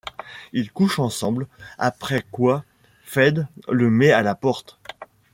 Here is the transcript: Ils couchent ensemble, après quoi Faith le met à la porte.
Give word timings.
Ils 0.51 0.71
couchent 0.71 0.97
ensemble, 0.97 1.45
après 1.77 2.23
quoi 2.31 2.65
Faith 3.03 3.39
le 3.69 3.91
met 3.91 4.09
à 4.11 4.23
la 4.23 4.33
porte. 4.33 4.79